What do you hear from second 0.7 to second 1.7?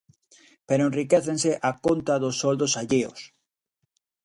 enriquécense